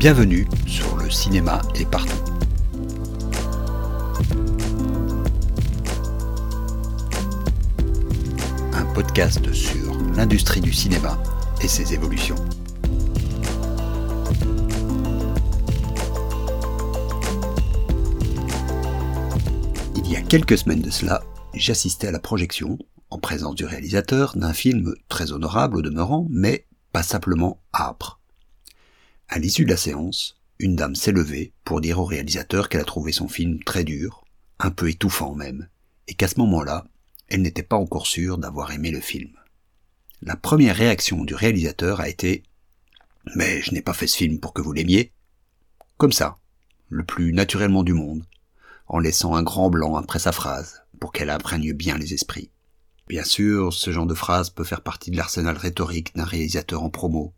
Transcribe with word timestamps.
Bienvenue 0.00 0.48
sur 0.66 0.96
le 0.96 1.10
cinéma 1.10 1.60
est 1.74 1.84
partout. 1.84 2.16
Un 8.72 8.86
podcast 8.94 9.52
sur 9.52 9.92
l'industrie 10.16 10.62
du 10.62 10.72
cinéma 10.72 11.22
et 11.62 11.68
ses 11.68 11.92
évolutions. 11.92 12.36
Il 19.96 20.10
y 20.10 20.16
a 20.16 20.22
quelques 20.22 20.56
semaines 20.56 20.80
de 20.80 20.88
cela, 20.88 21.22
j'assistais 21.52 22.06
à 22.06 22.10
la 22.10 22.20
projection, 22.20 22.78
en 23.10 23.18
présence 23.18 23.54
du 23.54 23.66
réalisateur, 23.66 24.32
d'un 24.34 24.54
film 24.54 24.94
très 25.10 25.32
honorable 25.32 25.76
au 25.76 25.82
demeurant, 25.82 26.26
mais 26.30 26.64
pas 26.90 27.02
simplement 27.02 27.60
âpre. 27.74 28.19
À 29.32 29.38
l'issue 29.38 29.64
de 29.64 29.70
la 29.70 29.76
séance, 29.76 30.40
une 30.58 30.74
dame 30.74 30.96
s'est 30.96 31.12
levée 31.12 31.52
pour 31.62 31.80
dire 31.80 32.00
au 32.00 32.04
réalisateur 32.04 32.68
qu'elle 32.68 32.80
a 32.80 32.84
trouvé 32.84 33.12
son 33.12 33.28
film 33.28 33.62
très 33.62 33.84
dur, 33.84 34.24
un 34.58 34.72
peu 34.72 34.90
étouffant 34.90 35.36
même, 35.36 35.68
et 36.08 36.14
qu'à 36.14 36.26
ce 36.26 36.40
moment-là, 36.40 36.88
elle 37.28 37.42
n'était 37.42 37.62
pas 37.62 37.76
encore 37.76 38.08
sûre 38.08 38.38
d'avoir 38.38 38.72
aimé 38.72 38.90
le 38.90 38.98
film. 38.98 39.30
La 40.20 40.34
première 40.34 40.74
réaction 40.74 41.22
du 41.22 41.36
réalisateur 41.36 42.00
a 42.00 42.08
été⁇ 42.08 42.38
Mais 43.36 43.62
je 43.62 43.72
n'ai 43.72 43.82
pas 43.82 43.92
fait 43.92 44.08
ce 44.08 44.16
film 44.16 44.40
pour 44.40 44.52
que 44.52 44.62
vous 44.62 44.72
l'aimiez⁇ 44.72 45.02
Comme 45.96 46.10
ça, 46.10 46.36
le 46.88 47.04
plus 47.04 47.32
naturellement 47.32 47.84
du 47.84 47.92
monde, 47.92 48.24
en 48.88 48.98
laissant 48.98 49.36
un 49.36 49.44
grand 49.44 49.70
blanc 49.70 49.94
après 49.94 50.18
sa 50.18 50.32
phrase, 50.32 50.82
pour 50.98 51.12
qu'elle 51.12 51.30
imprègne 51.30 51.72
bien 51.72 51.96
les 51.98 52.14
esprits. 52.14 52.50
Bien 53.06 53.22
sûr, 53.22 53.72
ce 53.72 53.92
genre 53.92 54.06
de 54.06 54.14
phrase 54.14 54.50
peut 54.50 54.64
faire 54.64 54.82
partie 54.82 55.12
de 55.12 55.16
l'arsenal 55.16 55.56
rhétorique 55.56 56.16
d'un 56.16 56.24
réalisateur 56.24 56.82
en 56.82 56.90
promo, 56.90 57.32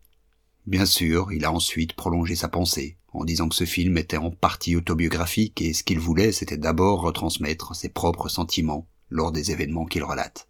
Bien 0.65 0.85
sûr, 0.85 1.33
il 1.33 1.43
a 1.43 1.51
ensuite 1.51 1.93
prolongé 1.93 2.35
sa 2.35 2.47
pensée, 2.47 2.95
en 3.11 3.25
disant 3.25 3.49
que 3.49 3.55
ce 3.55 3.65
film 3.65 3.97
était 3.97 4.17
en 4.17 4.31
partie 4.31 4.77
autobiographique 4.77 5.61
et 5.61 5.73
ce 5.73 5.83
qu'il 5.83 5.99
voulait 5.99 6.31
c'était 6.31 6.57
d'abord 6.57 7.01
retransmettre 7.01 7.75
ses 7.75 7.89
propres 7.89 8.29
sentiments 8.29 8.87
lors 9.09 9.33
des 9.33 9.51
événements 9.51 9.85
qu'il 9.85 10.03
relate. 10.03 10.47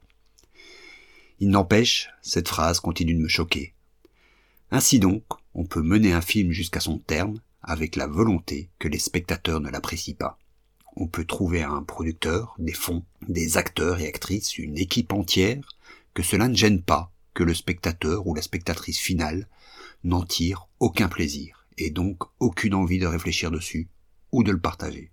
Il 1.39 1.49
n'empêche, 1.49 2.09
cette 2.21 2.47
phrase 2.47 2.79
continue 2.79 3.15
de 3.15 3.21
me 3.21 3.27
choquer. 3.27 3.73
Ainsi 4.69 4.99
donc, 4.99 5.23
on 5.55 5.65
peut 5.65 5.81
mener 5.81 6.13
un 6.13 6.21
film 6.21 6.51
jusqu'à 6.51 6.79
son 6.79 6.99
terme 6.99 7.41
avec 7.63 7.95
la 7.95 8.07
volonté 8.07 8.69
que 8.77 8.87
les 8.87 8.99
spectateurs 8.99 9.61
ne 9.61 9.69
l'apprécient 9.69 10.15
pas. 10.15 10.37
On 10.95 11.07
peut 11.07 11.25
trouver 11.25 11.63
un 11.63 11.81
producteur, 11.81 12.55
des 12.59 12.73
fonds, 12.73 13.03
des 13.27 13.57
acteurs 13.57 13.99
et 13.99 14.07
actrices, 14.07 14.59
une 14.59 14.77
équipe 14.77 15.11
entière, 15.11 15.75
que 16.13 16.21
cela 16.21 16.47
ne 16.47 16.55
gêne 16.55 16.83
pas 16.83 17.11
que 17.33 17.43
le 17.43 17.55
spectateur 17.55 18.27
ou 18.27 18.35
la 18.35 18.43
spectatrice 18.43 18.99
finale 18.99 19.47
n'en 20.03 20.23
tire 20.23 20.67
aucun 20.79 21.07
plaisir, 21.07 21.65
et 21.77 21.89
donc 21.89 22.23
aucune 22.39 22.73
envie 22.73 22.99
de 22.99 23.07
réfléchir 23.07 23.51
dessus 23.51 23.89
ou 24.31 24.43
de 24.43 24.51
le 24.51 24.59
partager. 24.59 25.11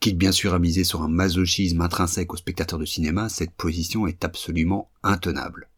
Quitte 0.00 0.18
bien 0.18 0.32
sûr 0.32 0.52
à 0.52 0.58
miser 0.58 0.84
sur 0.84 1.02
un 1.02 1.08
masochisme 1.08 1.80
intrinsèque 1.80 2.32
au 2.32 2.36
spectateur 2.36 2.78
de 2.78 2.84
cinéma, 2.84 3.28
cette 3.28 3.52
position 3.52 4.06
est 4.06 4.24
absolument 4.24 4.90
intenable. 5.02 5.68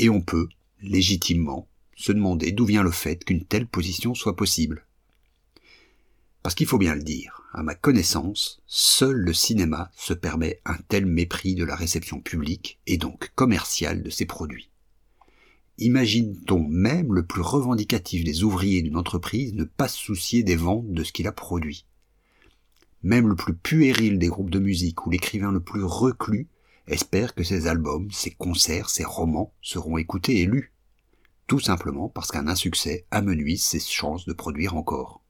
Et 0.00 0.10
on 0.10 0.20
peut, 0.20 0.48
légitimement, 0.80 1.68
se 1.96 2.10
demander 2.10 2.50
d'où 2.50 2.66
vient 2.66 2.82
le 2.82 2.90
fait 2.90 3.24
qu'une 3.24 3.44
telle 3.44 3.68
position 3.68 4.14
soit 4.14 4.34
possible. 4.34 4.86
Parce 6.42 6.56
qu'il 6.56 6.66
faut 6.66 6.78
bien 6.78 6.94
le 6.94 7.04
dire, 7.04 7.42
à 7.52 7.62
ma 7.62 7.76
connaissance, 7.76 8.60
seul 8.66 9.16
le 9.16 9.32
cinéma 9.32 9.90
se 9.96 10.12
permet 10.12 10.60
un 10.64 10.76
tel 10.88 11.06
mépris 11.06 11.54
de 11.54 11.64
la 11.64 11.76
réception 11.76 12.20
publique 12.20 12.80
et 12.86 12.98
donc 12.98 13.30
commerciale 13.36 14.02
de 14.02 14.10
ses 14.10 14.26
produits. 14.26 14.70
Imagine-t-on 15.78 16.68
même 16.68 17.12
le 17.12 17.26
plus 17.26 17.40
revendicatif 17.40 18.22
des 18.22 18.44
ouvriers 18.44 18.82
d'une 18.82 18.96
entreprise 18.96 19.54
ne 19.54 19.64
pas 19.64 19.88
se 19.88 19.98
soucier 19.98 20.44
des 20.44 20.54
ventes 20.54 20.92
de 20.92 21.02
ce 21.02 21.12
qu'il 21.12 21.26
a 21.26 21.32
produit? 21.32 21.84
Même 23.02 23.26
le 23.26 23.34
plus 23.34 23.54
puéril 23.54 24.18
des 24.18 24.28
groupes 24.28 24.50
de 24.50 24.60
musique 24.60 25.04
ou 25.04 25.10
l'écrivain 25.10 25.50
le 25.50 25.60
plus 25.60 25.82
reclus 25.82 26.48
espère 26.86 27.34
que 27.34 27.42
ses 27.42 27.66
albums, 27.66 28.10
ses 28.12 28.30
concerts, 28.30 28.88
ses 28.88 29.04
romans 29.04 29.52
seront 29.62 29.98
écoutés 29.98 30.40
et 30.40 30.46
lus. 30.46 30.72
Tout 31.48 31.60
simplement 31.60 32.08
parce 32.08 32.30
qu'un 32.30 32.46
insuccès 32.46 33.04
amenuise 33.10 33.62
ses 33.62 33.80
chances 33.80 34.26
de 34.26 34.32
produire 34.32 34.76
encore. 34.76 35.22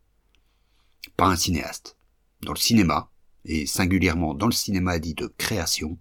Pas 1.16 1.26
un 1.26 1.36
cinéaste. 1.36 1.96
Dans 2.42 2.52
le 2.52 2.58
cinéma, 2.58 3.10
et 3.46 3.66
singulièrement 3.66 4.34
dans 4.34 4.46
le 4.46 4.52
cinéma 4.52 4.98
dit 4.98 5.14
de 5.14 5.26
création, 5.38 5.98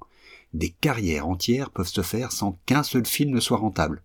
des 0.54 0.70
carrières 0.70 1.28
entières 1.28 1.72
peuvent 1.72 1.88
se 1.88 2.02
faire 2.02 2.32
sans 2.32 2.60
qu'un 2.66 2.84
seul 2.84 3.06
film 3.06 3.32
ne 3.32 3.40
soit 3.40 3.58
rentable. 3.58 4.04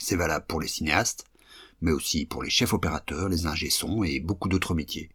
C'est 0.00 0.16
valable 0.16 0.46
pour 0.46 0.60
les 0.60 0.68
cinéastes, 0.68 1.24
mais 1.80 1.92
aussi 1.92 2.26
pour 2.26 2.42
les 2.42 2.50
chefs 2.50 2.72
opérateurs, 2.72 3.28
les 3.28 3.46
ingé-sons 3.46 4.04
et 4.04 4.20
beaucoup 4.20 4.48
d'autres 4.48 4.74
métiers. 4.74 5.10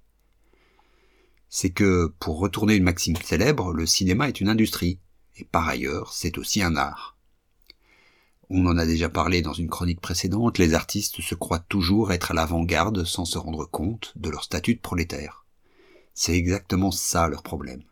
C'est 1.49 1.71
que, 1.71 2.13
pour 2.19 2.39
retourner 2.39 2.75
une 2.75 2.83
maxime 2.83 3.15
célèbre, 3.15 3.73
le 3.73 3.85
cinéma 3.85 4.27
est 4.27 4.39
une 4.39 4.49
industrie, 4.49 4.99
et 5.37 5.43
par 5.43 5.67
ailleurs, 5.67 6.13
c'est 6.13 6.37
aussi 6.37 6.61
un 6.61 6.75
art. 6.75 7.17
On 8.49 8.65
en 8.65 8.77
a 8.77 8.85
déjà 8.85 9.09
parlé 9.09 9.41
dans 9.41 9.53
une 9.53 9.69
chronique 9.69 10.01
précédente, 10.01 10.57
les 10.57 10.73
artistes 10.73 11.21
se 11.21 11.35
croient 11.35 11.59
toujours 11.59 12.11
être 12.11 12.31
à 12.31 12.33
l'avant-garde 12.33 13.05
sans 13.05 13.25
se 13.25 13.37
rendre 13.37 13.65
compte 13.65 14.13
de 14.17 14.29
leur 14.29 14.43
statut 14.43 14.75
de 14.75 14.81
prolétaire. 14.81 15.45
C'est 16.13 16.35
exactement 16.35 16.91
ça 16.91 17.27
leur 17.27 17.43
problème 17.43 17.83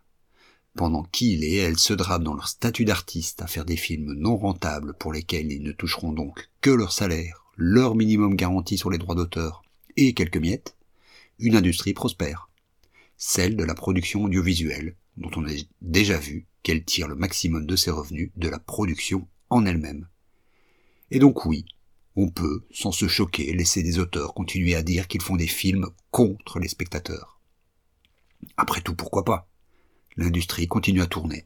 pendant 0.75 1.03
qu'ils 1.03 1.43
et 1.43 1.55
elles 1.55 1.79
se 1.79 1.93
drapent 1.93 2.23
dans 2.23 2.33
leur 2.33 2.47
statut 2.47 2.85
d'artiste 2.85 3.41
à 3.41 3.47
faire 3.47 3.65
des 3.65 3.77
films 3.77 4.13
non 4.13 4.37
rentables 4.37 4.93
pour 4.93 5.11
lesquels 5.11 5.51
ils 5.51 5.63
ne 5.63 5.71
toucheront 5.71 6.13
donc 6.13 6.49
que 6.61 6.69
leur 6.69 6.91
salaire, 6.91 7.45
leur 7.57 7.95
minimum 7.95 8.35
garanti 8.35 8.77
sur 8.77 8.89
les 8.89 8.97
droits 8.97 9.15
d'auteur 9.15 9.63
et 9.97 10.13
quelques 10.13 10.37
miettes, 10.37 10.75
une 11.39 11.55
industrie 11.55 11.93
prospère. 11.93 12.49
Celle 13.17 13.55
de 13.55 13.63
la 13.63 13.75
production 13.75 14.23
audiovisuelle, 14.23 14.95
dont 15.17 15.31
on 15.35 15.45
a 15.45 15.51
déjà 15.81 16.17
vu 16.17 16.47
qu'elle 16.63 16.85
tire 16.85 17.07
le 17.07 17.15
maximum 17.15 17.65
de 17.65 17.75
ses 17.75 17.91
revenus 17.91 18.31
de 18.37 18.47
la 18.47 18.59
production 18.59 19.27
en 19.49 19.65
elle-même. 19.65 20.07
Et 21.11 21.19
donc 21.19 21.45
oui, 21.45 21.65
on 22.15 22.29
peut, 22.29 22.65
sans 22.71 22.91
se 22.91 23.07
choquer, 23.07 23.53
laisser 23.53 23.83
des 23.83 23.99
auteurs 23.99 24.33
continuer 24.33 24.75
à 24.75 24.83
dire 24.83 25.07
qu'ils 25.07 25.21
font 25.21 25.35
des 25.35 25.47
films 25.47 25.87
contre 26.11 26.59
les 26.59 26.67
spectateurs. 26.67 27.41
Après 28.55 28.81
tout, 28.81 28.95
pourquoi 28.95 29.25
pas? 29.25 29.48
L'industrie 30.19 30.67
continue 30.67 31.01
à 31.01 31.07
tourner. 31.07 31.45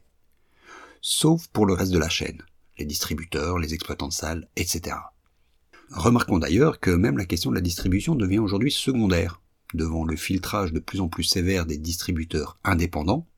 Sauf 1.00 1.46
pour 1.48 1.64
le 1.64 1.74
reste 1.74 1.92
de 1.92 1.98
la 1.98 2.08
chaîne, 2.08 2.42
les 2.76 2.84
distributeurs, 2.84 3.58
les 3.58 3.72
exploitants 3.72 4.08
de 4.08 4.12
salles, 4.12 4.48
etc. 4.56 4.96
Remarquons 5.90 6.38
d'ailleurs 6.38 6.80
que 6.80 6.90
même 6.90 7.16
la 7.16 7.24
question 7.24 7.50
de 7.50 7.54
la 7.54 7.60
distribution 7.60 8.16
devient 8.16 8.40
aujourd'hui 8.40 8.72
secondaire, 8.72 9.40
devant 9.74 10.04
le 10.04 10.16
filtrage 10.16 10.72
de 10.72 10.80
plus 10.80 11.00
en 11.00 11.08
plus 11.08 11.22
sévère 11.22 11.66
des 11.66 11.78
distributeurs 11.78 12.58
indépendants, 12.64 13.28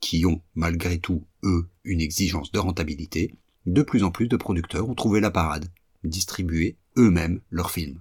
qui 0.00 0.24
ont 0.26 0.42
malgré 0.54 1.00
tout, 1.00 1.26
eux, 1.42 1.68
une 1.82 2.00
exigence 2.00 2.52
de 2.52 2.60
rentabilité, 2.60 3.34
de 3.66 3.82
plus 3.82 4.04
en 4.04 4.12
plus 4.12 4.28
de 4.28 4.36
producteurs 4.36 4.88
ont 4.88 4.94
trouvé 4.94 5.18
la 5.18 5.32
parade, 5.32 5.72
distribuer 6.04 6.76
eux-mêmes 6.96 7.40
leurs 7.50 7.72
films. 7.72 8.00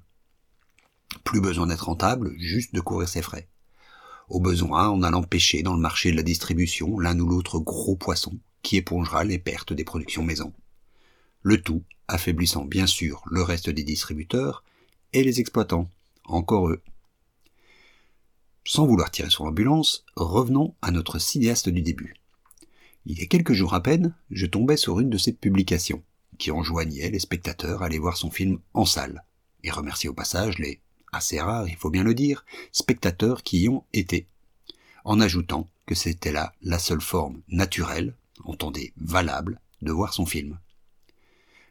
Plus 1.24 1.42
besoin 1.42 1.66
d'être 1.66 1.86
rentable, 1.86 2.36
juste 2.38 2.76
de 2.76 2.82
couvrir 2.82 3.10
ses 3.10 3.24
frais 3.24 3.50
au 4.28 4.40
besoin 4.40 4.90
en 4.90 5.04
allant 5.04 5.24
pêcher 5.24 5.64
dans 5.64 5.74
le 5.74 5.80
marché 5.80 6.12
de 6.12 6.18
la 6.18 6.24
distribution 6.24 7.00
l'un 7.00 7.20
ou 7.20 7.28
l'autre 7.28 7.60
gros 7.60 7.96
poisson 7.96 8.38
qui 8.62 8.78
épongera 8.78 9.24
les 9.24 9.40
pertes 9.40 9.74
des 9.74 9.86
productions 9.86 10.24
maison. 10.24 10.54
Le 11.42 11.62
tout 11.62 11.84
affaiblissant 12.08 12.66
bien 12.66 12.88
sûr 12.88 13.24
le 13.30 13.42
reste 13.42 13.70
des 13.70 13.84
distributeurs 13.84 14.64
et 15.14 15.24
les 15.24 15.40
exploitants, 15.40 15.90
encore 16.26 16.70
eux. 16.70 16.82
Sans 18.66 18.86
vouloir 18.86 19.12
tirer 19.12 19.30
sur 19.30 19.46
l'ambulance, 19.46 20.04
revenons 20.18 20.76
à 20.82 20.92
notre 20.92 21.20
cinéaste 21.20 21.70
du 21.70 21.82
début. 21.82 22.16
Il 23.06 23.18
y 23.18 23.24
a 23.24 23.28
quelques 23.28 23.54
jours 23.54 23.74
à 23.74 23.82
peine, 23.82 24.14
je 24.30 24.46
tombais 24.46 24.76
sur 24.76 25.00
une 25.00 25.10
de 25.10 25.18
ses 25.18 25.32
publications, 25.32 26.04
qui 26.38 26.52
enjoignait 26.52 27.10
les 27.10 27.20
spectateurs 27.20 27.82
à 27.82 27.86
aller 27.86 28.00
voir 28.00 28.18
son 28.18 28.30
film 28.30 28.60
en 28.74 28.84
salle, 28.84 29.24
et 29.64 29.72
remercier 29.72 30.10
au 30.10 30.14
passage 30.14 30.60
les 30.60 30.82
assez 31.12 31.40
rares, 31.40 31.68
il 31.68 31.76
faut 31.76 31.90
bien 31.90 32.04
le 32.04 32.14
dire, 32.14 32.46
spectateurs 32.72 33.44
qui 33.44 33.62
y 33.62 33.70
ont 33.70 33.84
été, 33.94 34.28
en 35.04 35.20
ajoutant 35.20 35.68
que 35.86 35.96
c'était 35.96 36.32
là 36.32 36.54
la 36.62 36.80
seule 36.80 37.02
forme 37.02 37.42
naturelle, 37.48 38.14
entendez 38.44 38.94
valable, 38.98 39.60
de 39.82 39.92
voir 39.92 40.14
son 40.14 40.26
film. 40.26 40.58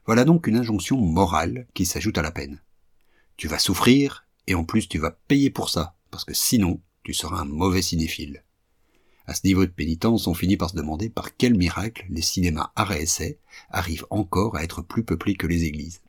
Voilà 0.07 0.25
donc 0.25 0.47
une 0.47 0.57
injonction 0.57 0.97
morale 0.97 1.67
qui 1.75 1.85
s'ajoute 1.85 2.19
à 2.19 2.23
la 2.23 2.31
peine. 2.31 2.61
Tu 3.37 3.49
vas 3.49 3.59
souffrir, 3.59 4.25
et 4.47 4.55
en 4.55 4.65
plus 4.65 4.89
tu 4.89 4.99
vas 4.99 5.11
payer 5.11 5.51
pour 5.51 5.69
ça, 5.69 5.97
parce 6.11 6.25
que 6.25 6.35
sinon 6.35 6.81
tu 7.03 7.13
seras 7.13 7.41
un 7.41 7.45
mauvais 7.45 7.83
cinéphile. 7.83 8.43
À 9.27 9.35
ce 9.35 9.45
niveau 9.45 9.67
de 9.67 9.71
pénitence, 9.71 10.29
on 10.29 10.35
finit 10.35 10.57
par 10.57 10.71
se 10.71 10.77
demander 10.77 11.11
par 11.11 11.37
quel 11.37 11.55
miracle 11.55 12.07
les 12.09 12.23
cinémas 12.23 12.71
arrêt 12.77 13.03
essai 13.03 13.39
arrivent 13.71 14.07
encore 14.11 14.57
à 14.57 14.63
être 14.63 14.83
plus 14.83 15.05
peuplés 15.05 15.35
que 15.35 15.49
les 15.49 15.65
églises. 15.65 16.01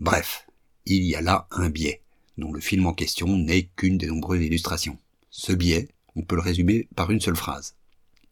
Bref, 0.00 0.46
il 0.84 1.04
y 1.04 1.14
a 1.14 1.20
là 1.20 1.46
un 1.52 1.70
biais 1.70 2.02
dont 2.38 2.52
le 2.52 2.60
film 2.60 2.86
en 2.86 2.92
question 2.92 3.36
n'est 3.36 3.68
qu'une 3.76 3.98
des 3.98 4.06
nombreuses 4.06 4.42
illustrations. 4.42 4.98
Ce 5.30 5.52
biais, 5.52 5.88
on 6.16 6.22
peut 6.22 6.36
le 6.36 6.42
résumer 6.42 6.88
par 6.94 7.10
une 7.10 7.20
seule 7.20 7.36
phrase. 7.36 7.74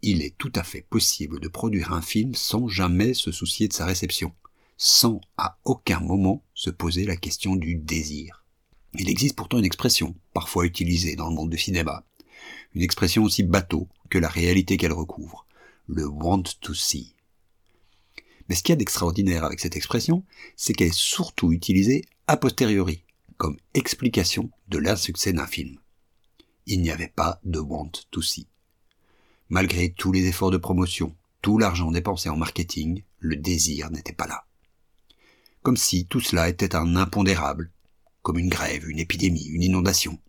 Il 0.03 0.23
est 0.23 0.37
tout 0.37 0.53
à 0.55 0.63
fait 0.63 0.83
possible 0.83 1.41
de 1.41 1.49
produire 1.49 1.93
un 1.93 2.03
film 2.03 2.35
sans 2.35 2.69
jamais 2.69 3.15
se 3.15 3.31
soucier 3.31 3.69
de 3.69 3.73
sa 3.73 3.87
réception, 3.87 4.33
sans 4.77 5.21
à 5.37 5.59
aucun 5.65 6.01
moment 6.01 6.43
se 6.55 6.71
poser 6.71 7.05
la 7.05 7.17
question 7.17 7.55
du 7.57 7.77
désir. 7.77 8.45
Il 8.95 9.09
existe 9.09 9.37
pourtant 9.37 9.59
une 9.59 9.65
expression, 9.65 10.15
parfois 10.35 10.67
utilisée 10.67 11.17
dans 11.17 11.29
le 11.29 11.35
monde 11.35 11.51
du 11.51 11.59
cinéma, 11.59 12.05
une 12.75 12.83
expression 12.83 13.23
aussi 13.23 13.43
bateau 13.43 13.89
que 14.11 14.19
la 14.19 14.29
réalité 14.29 14.77
qu'elle 14.77 14.93
recouvre, 14.93 15.47
le 15.87 16.07
want 16.07 16.43
to 16.61 16.75
see. 16.75 17.15
Mais 18.49 18.55
ce 18.55 18.63
qu'il 18.63 18.73
y 18.73 18.75
a 18.75 18.77
d'extraordinaire 18.77 19.45
avec 19.45 19.61
cette 19.61 19.77
expression, 19.77 20.25
c'est 20.57 20.73
qu'elle 20.73 20.89
est 20.89 20.95
surtout 20.95 21.53
utilisée 21.53 22.05
a 22.27 22.37
posteriori, 22.37 23.05
comme 23.43 23.59
explication 23.75 24.53
de 24.69 24.79
l'insuccès 24.79 25.33
d'un 25.33 25.49
film. 25.49 25.81
Il 26.67 26.81
n'y 26.81 26.93
avait 26.93 27.09
pas 27.09 27.41
de 27.43 27.59
want 27.59 27.91
to 28.13 28.23
see. 28.23 28.47
Malgré 29.49 29.91
tous 29.91 30.13
les 30.13 30.29
efforts 30.29 30.53
de 30.53 30.59
promotion, 30.59 31.17
tout 31.41 31.59
l'argent 31.59 31.91
dépensé 31.91 32.29
en 32.29 32.37
marketing, 32.37 33.03
le 33.19 33.35
désir 33.35 33.91
n'était 33.91 34.13
pas 34.13 34.29
là. 34.29 34.47
Comme 35.63 35.77
si 35.77 36.07
tout 36.07 36.21
cela 36.21 36.49
était 36.49 36.77
un 36.77 36.95
impondérable, 36.95 37.73
comme 38.23 38.39
une 38.39 38.49
grève, 38.49 38.89
une 38.89 39.01
épidémie, 39.01 39.47
une 39.47 39.65
inondation. 39.65 40.21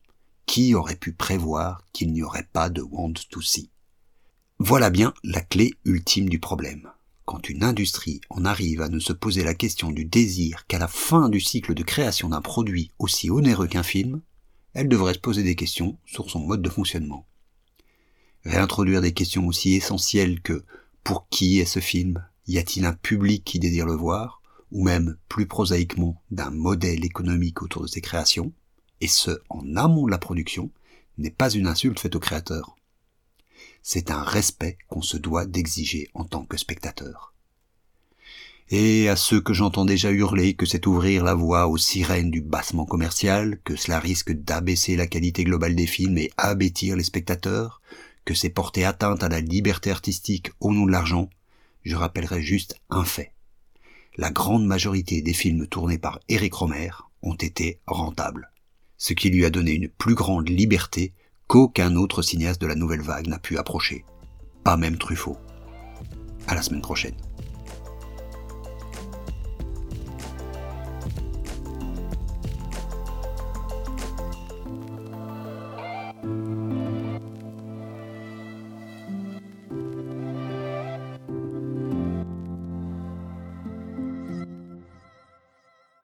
Qui 0.47 0.73
aurait 0.73 0.95
pu 0.95 1.13
prévoir 1.13 1.85
qu'il 1.93 2.11
n'y 2.13 2.23
aurait 2.23 2.49
pas 2.51 2.71
de 2.71 2.81
want 2.81 3.13
to 3.29 3.41
see? 3.41 3.69
Voilà 4.57 4.89
bien 4.89 5.13
la 5.23 5.41
clé 5.41 5.75
ultime 5.85 6.29
du 6.29 6.39
problème. 6.39 6.89
Quand 7.25 7.47
une 7.49 7.63
industrie 7.63 8.19
en 8.29 8.43
arrive 8.43 8.81
à 8.81 8.89
ne 8.89 8.99
se 8.99 9.13
poser 9.13 9.43
la 9.43 9.53
question 9.53 9.91
du 9.91 10.03
désir 10.03 10.67
qu'à 10.67 10.77
la 10.77 10.89
fin 10.89 11.29
du 11.29 11.39
cycle 11.39 11.73
de 11.73 11.83
création 11.83 12.29
d'un 12.29 12.41
produit 12.41 12.91
aussi 12.99 13.29
onéreux 13.29 13.67
qu'un 13.67 13.83
film, 13.83 14.21
elle 14.73 14.89
devrait 14.89 15.13
se 15.13 15.19
poser 15.19 15.43
des 15.43 15.55
questions 15.55 15.97
sur 16.05 16.29
son 16.29 16.39
mode 16.39 16.61
de 16.61 16.69
fonctionnement. 16.69 17.25
Réintroduire 18.43 19.01
des 19.01 19.13
questions 19.13 19.47
aussi 19.47 19.73
essentielles 19.73 20.41
que 20.41 20.65
pour 21.03 21.29
qui 21.29 21.59
est 21.59 21.65
ce 21.65 21.79
film? 21.79 22.25
Y 22.47 22.57
a-t-il 22.57 22.85
un 22.85 22.93
public 22.93 23.45
qui 23.45 23.59
désire 23.59 23.85
le 23.85 23.95
voir? 23.95 24.41
Ou 24.71 24.83
même, 24.83 25.17
plus 25.29 25.45
prosaïquement, 25.45 26.21
d'un 26.31 26.49
modèle 26.49 27.05
économique 27.05 27.61
autour 27.61 27.83
de 27.83 27.87
ses 27.87 28.01
créations 28.01 28.51
Et 28.99 29.07
ce, 29.07 29.31
en 29.49 29.75
amont 29.77 30.07
de 30.07 30.11
la 30.11 30.17
production, 30.17 30.71
n'est 31.17 31.31
pas 31.31 31.51
une 31.51 31.67
insulte 31.67 31.99
faite 31.99 32.15
au 32.15 32.19
créateur. 32.19 32.75
C'est 33.83 34.11
un 34.11 34.23
respect 34.23 34.77
qu'on 34.87 35.01
se 35.01 35.17
doit 35.17 35.45
d'exiger 35.45 36.09
en 36.13 36.23
tant 36.23 36.45
que 36.45 36.57
spectateur. 36.57 37.33
Et 38.69 39.09
à 39.09 39.17
ceux 39.17 39.41
que 39.41 39.53
j'entends 39.53 39.83
déjà 39.83 40.09
hurler 40.09 40.53
que 40.53 40.65
c'est 40.65 40.87
ouvrir 40.87 41.23
la 41.23 41.35
voie 41.35 41.67
aux 41.67 41.77
sirènes 41.77 42.31
du 42.31 42.41
bassement 42.41 42.85
commercial, 42.85 43.59
que 43.65 43.75
cela 43.75 43.99
risque 43.99 44.31
d'abaisser 44.31 44.95
la 44.95 45.05
qualité 45.05 45.43
globale 45.43 45.75
des 45.75 45.85
films 45.85 46.17
et 46.17 46.31
abêtir 46.37 46.95
les 46.95 47.03
spectateurs, 47.03 47.81
que 48.23 48.33
c'est 48.33 48.49
porter 48.49 48.85
atteinte 48.85 49.21
à 49.21 49.29
la 49.29 49.41
liberté 49.41 49.91
artistique 49.91 50.51
au 50.61 50.71
nom 50.71 50.85
de 50.85 50.91
l'argent, 50.91 51.29
je 51.83 51.97
rappellerai 51.97 52.41
juste 52.41 52.79
un 52.89 53.03
fait. 53.03 53.33
La 54.15 54.31
grande 54.31 54.65
majorité 54.65 55.21
des 55.21 55.33
films 55.33 55.67
tournés 55.67 55.97
par 55.97 56.21
Eric 56.29 56.53
Romer 56.53 56.91
ont 57.21 57.35
été 57.35 57.81
rentables, 57.85 58.49
ce 58.97 59.13
qui 59.13 59.29
lui 59.29 59.43
a 59.43 59.49
donné 59.49 59.73
une 59.73 59.89
plus 59.89 60.15
grande 60.15 60.47
liberté 60.47 61.13
qu'aucun 61.47 61.95
autre 61.95 62.21
cinéaste 62.21 62.61
de 62.61 62.67
la 62.67 62.75
nouvelle 62.75 63.01
vague 63.01 63.27
n'a 63.27 63.39
pu 63.39 63.57
approcher. 63.57 64.05
Pas 64.63 64.77
même 64.77 64.97
Truffaut. 64.97 65.37
À 66.47 66.55
la 66.55 66.61
semaine 66.61 66.81
prochaine. 66.81 67.15